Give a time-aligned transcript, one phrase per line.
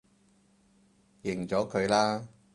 [1.21, 2.27] 認咗佢啦